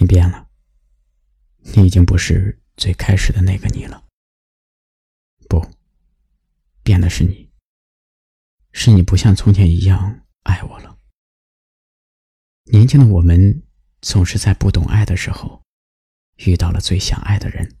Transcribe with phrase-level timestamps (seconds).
[0.00, 0.48] 你变了，
[1.74, 4.04] 你已经不是最开始的那个你了。
[5.48, 5.66] 不，
[6.82, 7.50] 变的是你，
[8.72, 10.98] 是你不像从前一样爱我了。
[12.64, 13.62] 年轻的我们
[14.00, 15.62] 总是在不懂爱的时候，
[16.36, 17.76] 遇到了最想爱的人。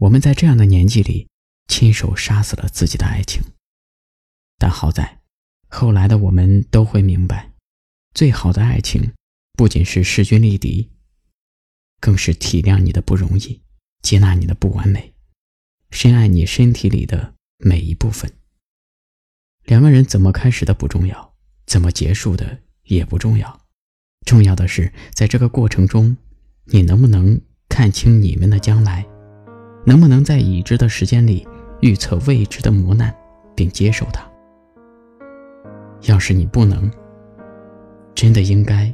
[0.00, 1.28] 我们在这样的年纪里，
[1.68, 3.42] 亲手杀死了自己的爱情。
[4.58, 5.20] 但好在，
[5.68, 7.52] 后来的我们都会明白，
[8.14, 9.12] 最好的爱情，
[9.52, 10.90] 不仅是势均力敌，
[12.02, 13.62] 更是体谅你的不容易，
[14.02, 15.14] 接纳你的不完美，
[15.92, 18.28] 深爱你身体里的每一部分。
[19.66, 23.60] 两个人怎么开始的不重要，怎么结束的也不重要。
[24.26, 26.16] 重要的是，在这个过程中，
[26.64, 29.06] 你能不能看清你们的将来，
[29.86, 31.46] 能不能在已知的时间里
[31.82, 33.16] 预测未知的磨难，
[33.54, 34.28] 并接受它？
[36.08, 36.90] 要是你不能，
[38.12, 38.92] 真的应该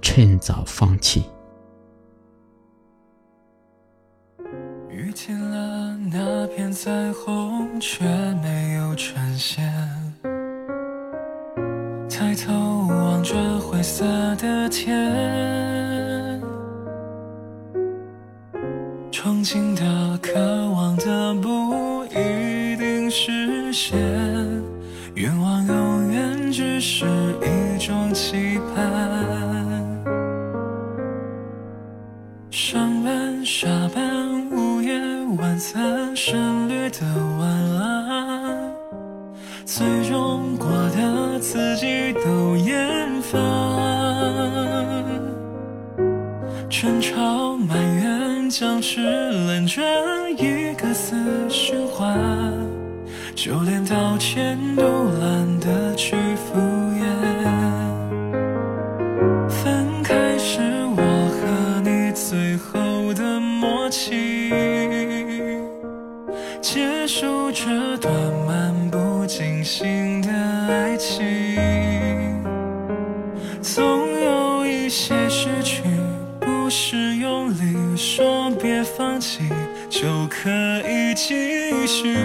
[0.00, 1.24] 趁早放弃。
[6.86, 8.04] 彩虹，却
[8.40, 9.68] 没有呈现。
[12.08, 14.04] 抬头望着灰色
[14.36, 16.40] 的天，
[19.10, 20.38] 憧憬的、渴
[20.70, 23.98] 望的不一定实现，
[25.16, 27.04] 愿望永远只是
[27.42, 29.25] 一种期盼。
[39.76, 43.38] 最终过的自己都厌烦，
[46.70, 49.84] 争吵埋怨僵持冷战，
[50.38, 51.14] 一个死
[51.50, 52.18] 循环，
[53.34, 56.58] 就连道歉都懒得去敷
[56.96, 57.04] 衍。
[59.46, 60.62] 分开是
[60.96, 61.02] 我
[61.36, 64.48] 和你最后的默契，
[66.62, 68.10] 结束这段
[68.46, 68.65] 漫
[69.36, 70.32] 清醒的
[70.66, 71.22] 爱情，
[73.60, 75.82] 总有一些失去，
[76.40, 79.46] 不是用力说别放弃
[79.90, 80.48] 就可
[80.88, 82.16] 以继续。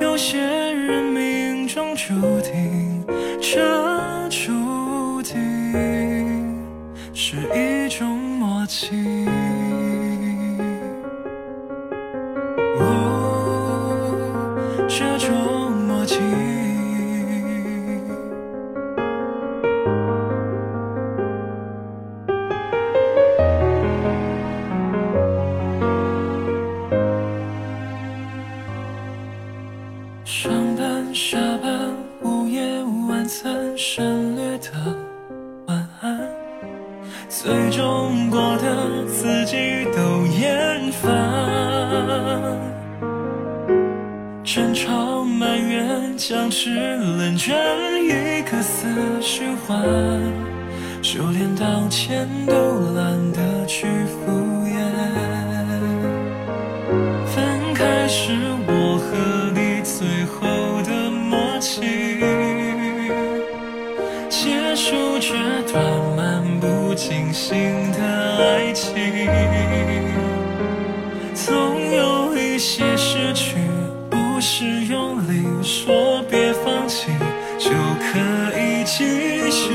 [0.00, 3.04] 有些人命中注定，
[3.40, 3.77] 这
[30.30, 31.88] 上班、下班、
[32.22, 32.60] 午夜
[33.08, 34.68] 晚餐省略的
[35.66, 36.20] 晚安，
[37.30, 41.10] 最终过的自己都厌烦，
[44.44, 47.56] 争吵埋怨僵持冷战，
[48.04, 48.86] 一个死
[49.22, 49.82] 循环，
[51.00, 52.52] 就连道歉都
[52.94, 54.30] 懒得去敷
[54.66, 54.76] 衍。
[57.24, 58.34] 分开是
[66.98, 67.56] 清醒
[67.92, 68.00] 的
[68.38, 68.92] 爱情，
[71.32, 73.54] 总有一些失去，
[74.10, 77.12] 不是用力说别放弃
[77.56, 78.18] 就可
[78.58, 79.72] 以继续。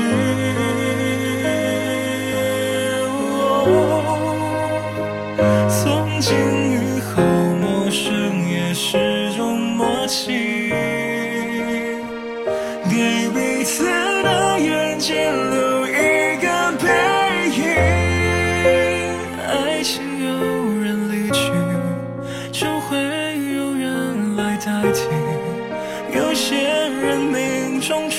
[5.66, 6.36] 从今
[6.72, 10.53] 以后，陌生也是种默契，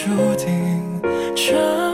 [0.05, 1.01] 注定
[1.35, 1.84] 这